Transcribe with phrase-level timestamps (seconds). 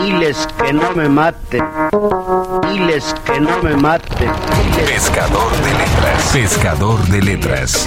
[0.00, 1.64] Diles que no me maten.
[2.70, 4.30] Diles que no me maten.
[4.86, 6.30] Pescador de letras.
[6.32, 7.86] Pescador de letras.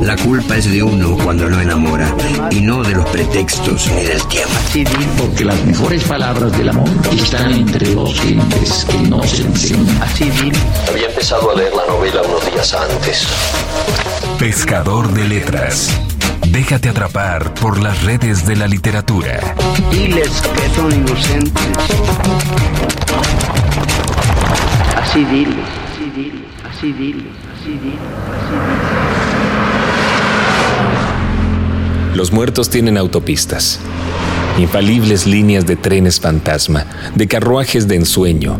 [0.00, 2.14] La culpa es de uno cuando no enamora
[2.50, 4.54] y no de los pretextos ni del tiempo.
[5.18, 10.58] Porque las mejores palabras del amor están entre dos gentes que no se dile.
[10.88, 13.28] Había empezado a leer la novela unos días antes.
[14.38, 15.90] Pescador de letras.
[16.50, 19.54] Déjate atrapar por las redes de la literatura.
[19.90, 21.62] Diles que son inocentes.
[24.96, 25.62] Así dile.
[25.92, 26.44] Así dile.
[26.68, 27.24] Así dile.
[27.54, 27.98] Así dile.
[32.14, 33.78] Los muertos tienen autopistas,
[34.58, 38.58] infalibles líneas de trenes fantasma, de carruajes de ensueño.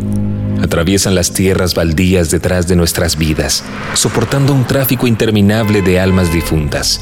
[0.63, 7.01] Atraviesan las tierras baldías detrás de nuestras vidas, soportando un tráfico interminable de almas difuntas.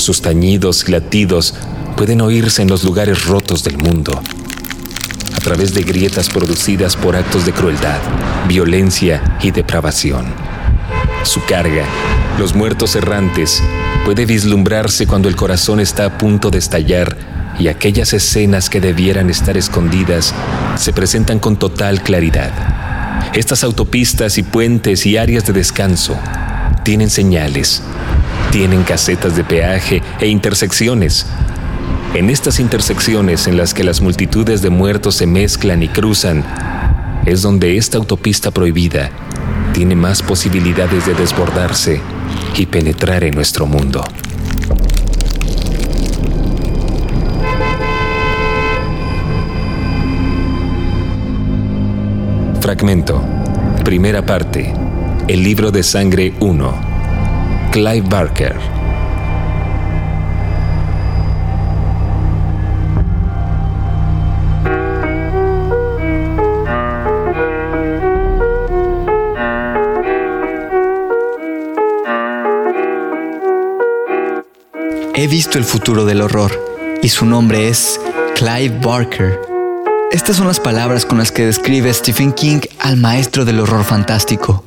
[0.00, 1.54] Sus tañidos y latidos
[1.94, 4.18] pueden oírse en los lugares rotos del mundo,
[5.34, 7.98] a través de grietas producidas por actos de crueldad,
[8.48, 10.24] violencia y depravación.
[11.22, 11.84] Su carga,
[12.38, 13.62] los muertos errantes,
[14.06, 17.18] puede vislumbrarse cuando el corazón está a punto de estallar
[17.58, 20.34] y aquellas escenas que debieran estar escondidas
[20.76, 22.52] se presentan con total claridad.
[23.34, 26.18] Estas autopistas y puentes y áreas de descanso
[26.84, 27.82] tienen señales,
[28.50, 31.26] tienen casetas de peaje e intersecciones.
[32.14, 36.44] En estas intersecciones en las que las multitudes de muertos se mezclan y cruzan,
[37.26, 39.10] es donde esta autopista prohibida
[39.72, 42.00] tiene más posibilidades de desbordarse
[42.56, 44.04] y penetrar en nuestro mundo.
[52.60, 53.22] Fragmento.
[53.84, 54.74] Primera parte.
[55.28, 56.89] El libro de sangre 1.
[57.72, 58.58] Clive Barker.
[75.14, 76.50] He visto el futuro del horror
[77.02, 78.00] y su nombre es
[78.34, 79.38] Clive Barker.
[80.10, 84.64] Estas son las palabras con las que describe Stephen King al maestro del horror fantástico.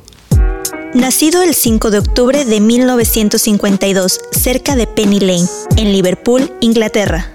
[0.94, 7.32] Nacido el 5 de octubre de 1952, cerca de Penny Lane, en Liverpool, Inglaterra.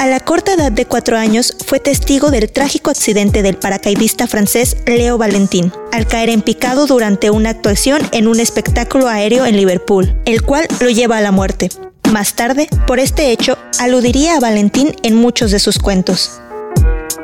[0.00, 4.78] A la corta edad de cuatro años, fue testigo del trágico accidente del paracaidista francés
[4.86, 10.16] Leo Valentin, al caer en picado durante una actuación en un espectáculo aéreo en Liverpool,
[10.24, 11.68] el cual lo lleva a la muerte.
[12.10, 16.40] Más tarde, por este hecho, aludiría a Valentín en muchos de sus cuentos.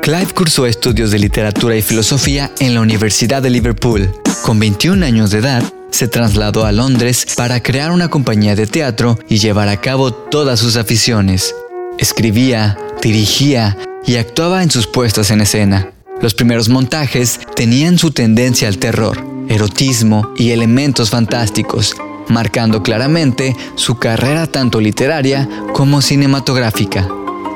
[0.03, 4.13] Clive cursó estudios de literatura y filosofía en la Universidad de Liverpool.
[4.43, 9.19] Con 21 años de edad, se trasladó a Londres para crear una compañía de teatro
[9.27, 11.55] y llevar a cabo todas sus aficiones.
[11.97, 15.91] Escribía, dirigía y actuaba en sus puestas en escena.
[16.21, 21.95] Los primeros montajes tenían su tendencia al terror, erotismo y elementos fantásticos,
[22.27, 27.07] marcando claramente su carrera tanto literaria como cinematográfica.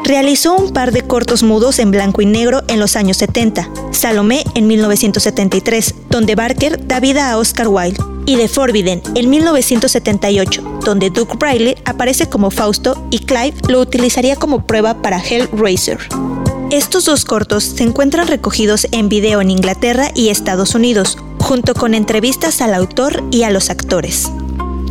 [0.04, 4.44] Realizó un par de cortos mudos en blanco y negro en los años 70, Salomé
[4.54, 11.10] en 1973, donde Barker da vida a Oscar Wilde, y The Forbidden en 1978, donde
[11.10, 16.00] Duke Briley aparece como Fausto y Clive lo utilizaría como prueba para Hellraiser.
[16.72, 21.94] Estos dos cortos se encuentran recogidos en video en Inglaterra y Estados Unidos, junto con
[21.94, 24.32] entrevistas al autor y a los actores.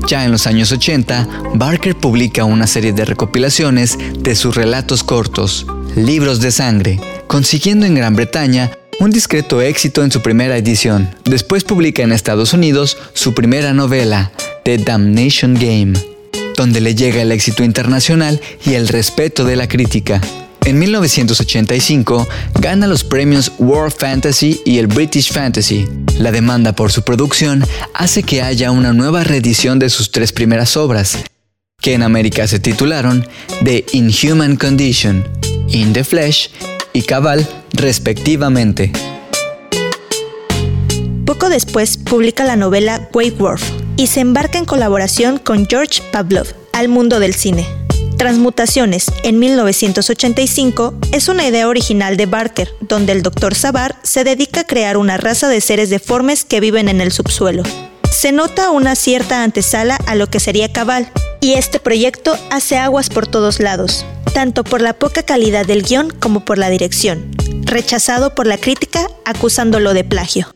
[0.06, 5.66] Ya en los años 80, Barker publica una serie de recopilaciones de sus relatos cortos,
[5.96, 11.14] Libros de Sangre, consiguiendo en Gran Bretaña un discreto éxito en su primera edición.
[11.24, 14.32] Después publica en Estados Unidos su primera novela,
[14.64, 15.92] The Damnation Game,
[16.56, 20.20] donde le llega el éxito internacional y el respeto de la crítica.
[20.64, 22.28] En 1985
[22.60, 25.88] gana los premios World Fantasy y el British Fantasy.
[26.18, 27.64] La demanda por su producción
[27.94, 31.18] hace que haya una nueva reedición de sus tres primeras obras,
[31.80, 33.26] que en América se titularon
[33.64, 35.24] The Inhuman Condition,
[35.68, 36.50] In the Flesh
[36.92, 38.92] y Cabal, respectivamente.
[41.24, 43.62] Poco después publica la novela Wake Wolf
[43.96, 47.66] y se embarca en colaboración con George Pavlov al mundo del cine.
[48.18, 53.54] Transmutaciones, en 1985, es una idea original de Barker, donde el Dr.
[53.54, 57.64] Sabar se dedica a crear una raza de seres deformes que viven en el subsuelo.
[58.12, 61.10] Se nota una cierta antesala a lo que sería Cabal,
[61.40, 66.10] y este proyecto hace aguas por todos lados, tanto por la poca calidad del guion
[66.10, 67.30] como por la dirección,
[67.62, 70.54] rechazado por la crítica acusándolo de plagio.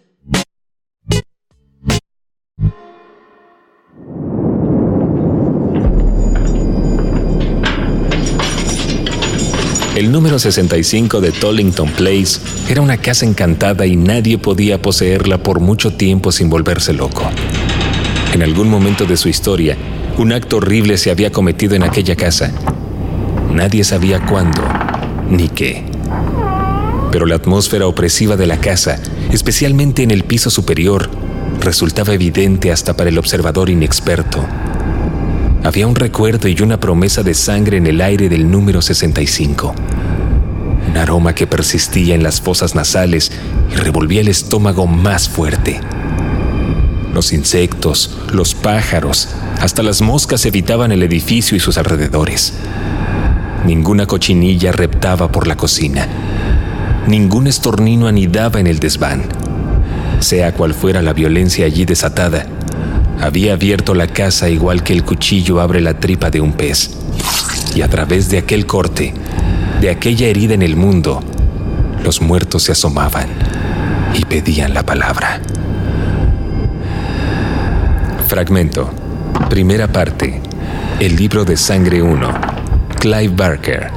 [9.97, 12.39] El número 65 de Tollington Place
[12.69, 17.23] era una casa encantada y nadie podía poseerla por mucho tiempo sin volverse loco.
[18.35, 19.75] En algún momento de su historia,
[20.19, 22.53] un acto horrible se había cometido en aquella casa.
[23.57, 24.63] Nadie sabía cuándo
[25.31, 25.83] ni qué.
[27.11, 29.01] Pero la atmósfera opresiva de la casa,
[29.33, 31.09] especialmente en el piso superior,
[31.63, 34.45] resultaba evidente hasta para el observador inexperto.
[35.65, 39.75] Había un recuerdo y una promesa de sangre en el aire del número 65.
[40.91, 43.33] Un aroma que persistía en las fosas nasales
[43.73, 45.81] y revolvía el estómago más fuerte.
[47.15, 49.31] Los insectos, los pájaros,
[49.63, 52.53] hasta las moscas evitaban el edificio y sus alrededores.
[53.67, 56.07] Ninguna cochinilla reptaba por la cocina.
[57.09, 59.25] Ningún estornino anidaba en el desván.
[60.21, 62.47] Sea cual fuera la violencia allí desatada,
[63.21, 66.93] había abierto la casa igual que el cuchillo abre la tripa de un pez.
[67.75, 69.13] Y a través de aquel corte,
[69.81, 71.21] de aquella herida en el mundo,
[72.05, 73.27] los muertos se asomaban
[74.15, 75.41] y pedían la palabra.
[78.29, 78.89] Fragmento.
[79.51, 80.41] Primera parte.
[81.01, 82.56] El libro de Sangre 1.
[83.01, 83.91] Clive Barker.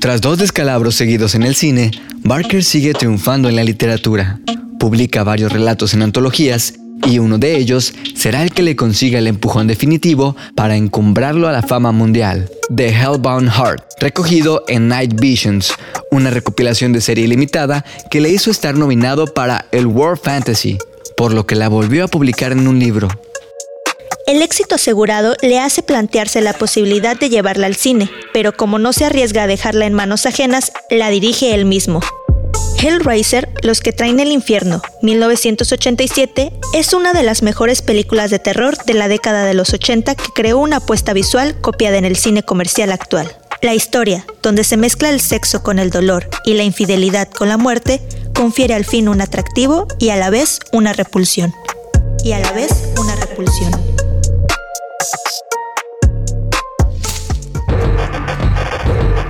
[0.00, 1.92] Tras dos descalabros seguidos en el cine,
[2.24, 4.40] Barker sigue triunfando en la literatura.
[4.78, 6.74] Publica varios relatos en antologías
[7.06, 11.52] y uno de ellos será el que le consiga el empujón definitivo para encumbrarlo a
[11.52, 15.72] la fama mundial, The Hellbound Heart, recogido en Night Visions,
[16.10, 20.78] una recopilación de serie limitada que le hizo estar nominado para el World Fantasy,
[21.16, 23.08] por lo que la volvió a publicar en un libro.
[24.26, 28.92] El éxito asegurado le hace plantearse la posibilidad de llevarla al cine, pero como no
[28.92, 32.00] se arriesga a dejarla en manos ajenas, la dirige él mismo.
[32.82, 38.76] Hellraiser, Los que traen el infierno, 1987, es una de las mejores películas de terror
[38.84, 42.42] de la década de los 80 que creó una apuesta visual copiada en el cine
[42.42, 43.36] comercial actual.
[43.60, 47.56] La historia, donde se mezcla el sexo con el dolor y la infidelidad con la
[47.56, 48.02] muerte,
[48.34, 51.54] confiere al fin un atractivo y a la vez una repulsión.
[52.24, 53.70] Y a la vez una repulsión.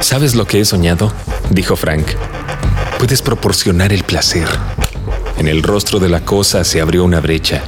[0.00, 1.12] ¿Sabes lo que he soñado?
[1.50, 2.06] dijo Frank.
[3.02, 4.46] Puedes proporcionar el placer.
[5.36, 7.64] En el rostro de la cosa se abrió una brecha.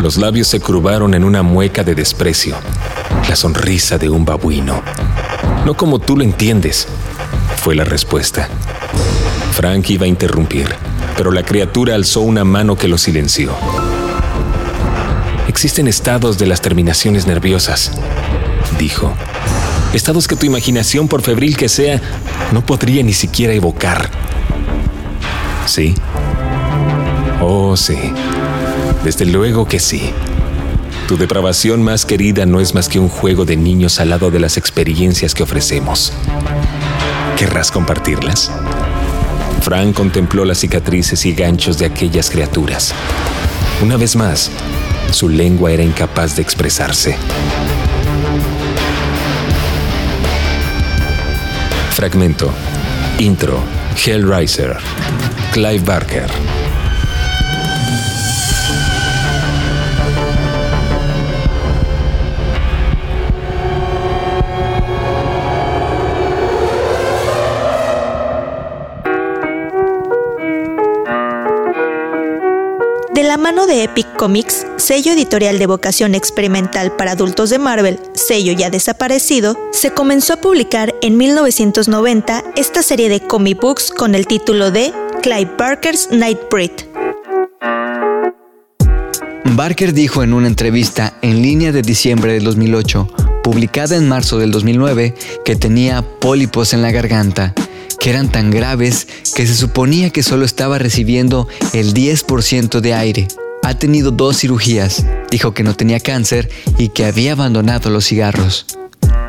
[0.00, 2.56] Los labios se curvaron en una mueca de desprecio.
[3.28, 4.82] La sonrisa de un babuino.
[5.66, 6.88] No como tú lo entiendes,
[7.58, 8.48] fue la respuesta.
[9.52, 10.74] Frank iba a interrumpir,
[11.18, 13.52] pero la criatura alzó una mano que lo silenció.
[15.48, 17.92] Existen estados de las terminaciones nerviosas,
[18.78, 19.12] dijo
[19.92, 22.00] estados que tu imaginación, por febril que sea,
[22.52, 24.27] no podría ni siquiera evocar.
[25.68, 25.94] ¿Sí?
[27.42, 27.98] Oh, sí.
[29.04, 30.14] Desde luego que sí.
[31.06, 34.40] Tu depravación más querida no es más que un juego de niños al lado de
[34.40, 36.14] las experiencias que ofrecemos.
[37.36, 38.50] ¿Querrás compartirlas?
[39.60, 42.94] Frank contempló las cicatrices y ganchos de aquellas criaturas.
[43.82, 44.50] Una vez más,
[45.10, 47.14] su lengua era incapaz de expresarse.
[51.90, 52.50] Fragmento.
[53.18, 53.62] Intro.
[53.94, 54.78] Hellraiser.
[55.52, 56.57] Clive Barker.
[73.18, 77.98] De la mano de Epic Comics, sello editorial de vocación experimental para adultos de Marvel,
[78.14, 84.14] sello ya desaparecido, se comenzó a publicar en 1990 esta serie de comic books con
[84.14, 86.70] el título de Clive Barker's Nightbreed.
[89.46, 93.08] Barker dijo en una entrevista en línea de diciembre del 2008,
[93.42, 97.52] publicada en marzo del 2009, que tenía pólipos en la garganta
[98.00, 103.28] que eran tan graves que se suponía que solo estaba recibiendo el 10% de aire.
[103.62, 108.66] Ha tenido dos cirugías, dijo que no tenía cáncer y que había abandonado los cigarros.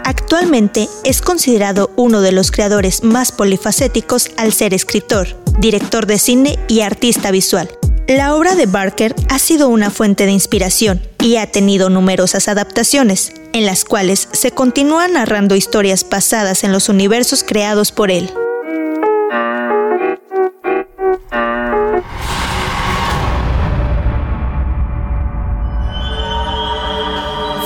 [0.04, 5.28] Actualmente es considerado uno de los creadores más polifacéticos al ser escritor,
[5.60, 7.70] director de cine y artista visual.
[8.08, 13.34] La obra de Barker ha sido una fuente de inspiración y ha tenido numerosas adaptaciones,
[13.54, 18.34] en las cuales se continúan narrando historias basadas en los universos creados por él.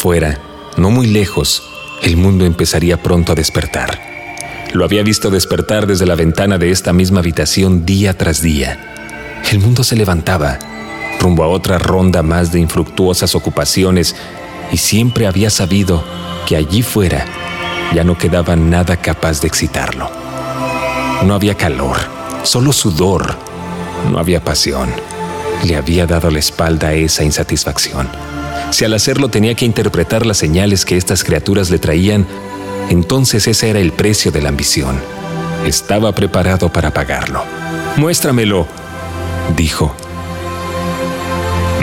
[0.04, 0.38] Fuera,
[0.76, 1.64] no muy lejos,
[2.02, 4.02] el mundo empezaría pronto a despertar.
[4.74, 9.42] Lo había visto despertar desde la ventana de esta misma habitación día tras día.
[9.50, 10.60] El mundo se levantaba,
[11.22, 14.14] rumbo a otra ronda más de infructuosas ocupaciones
[14.74, 16.04] y siempre había sabido
[16.50, 17.24] que allí fuera
[17.96, 20.12] ya no quedaba nada capaz de excitarlo.
[21.24, 21.96] No había calor,
[22.44, 23.38] solo sudor,
[24.12, 24.90] no había pasión.
[25.64, 28.33] Le había dado la espalda a esa insatisfacción.
[28.74, 32.26] Si al hacerlo tenía que interpretar las señales que estas criaturas le traían,
[32.90, 35.00] entonces ese era el precio de la ambición.
[35.64, 37.44] Estaba preparado para pagarlo.
[37.98, 38.66] Muéstramelo,
[39.56, 39.94] dijo.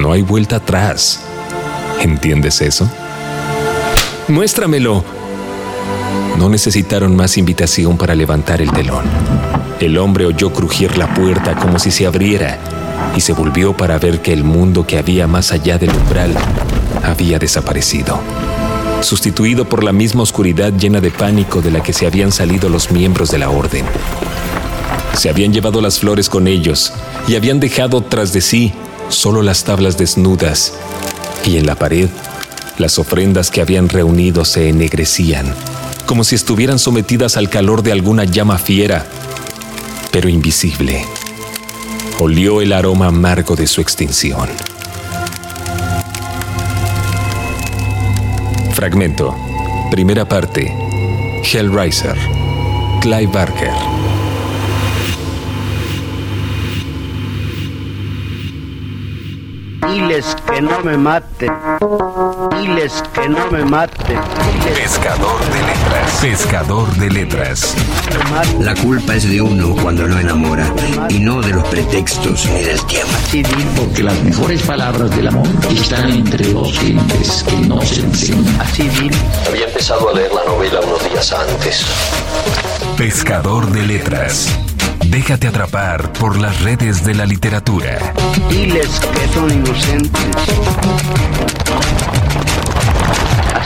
[0.00, 1.20] No hay vuelta atrás.
[2.00, 2.90] ¿Entiendes eso?
[4.26, 5.04] Muéstramelo.
[6.38, 9.04] No necesitaron más invitación para levantar el telón.
[9.78, 12.58] El hombre oyó crujir la puerta como si se abriera
[13.16, 16.34] y se volvió para ver que el mundo que había más allá del umbral
[17.02, 18.20] había desaparecido,
[19.02, 22.90] sustituido por la misma oscuridad llena de pánico de la que se habían salido los
[22.90, 23.84] miembros de la orden.
[25.14, 26.92] Se habían llevado las flores con ellos
[27.26, 28.72] y habían dejado tras de sí
[29.08, 30.74] solo las tablas desnudas
[31.44, 32.08] y en la pared
[32.78, 35.54] las ofrendas que habían reunido se ennegrecían,
[36.06, 39.06] como si estuvieran sometidas al calor de alguna llama fiera,
[40.10, 41.04] pero invisible.
[42.18, 44.48] Olió el aroma amargo de su extinción.
[48.80, 49.36] Fragmento.
[49.90, 50.74] Primera parte.
[51.42, 52.16] Hellraiser.
[53.02, 53.70] Clive Barker.
[59.86, 61.50] Diles que no me maten.
[62.60, 64.20] Diles que no me maten.
[64.74, 66.20] Pescador de letras.
[66.20, 67.74] Pescador de letras.
[68.60, 70.70] La culpa es de uno cuando no enamora
[71.08, 73.10] y no de los pretextos ni del tiempo.
[73.76, 78.60] Porque las mejores palabras del amor están entre dos gentes que no se enseñan.
[78.60, 79.16] Así dile.
[79.48, 81.86] Había empezado a leer la novela unos días antes.
[82.98, 84.50] Pescador de letras.
[85.06, 88.12] Déjate atrapar por las redes de la literatura.
[88.50, 90.20] Diles que son inocentes.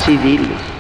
[0.05, 0.74] Así diles.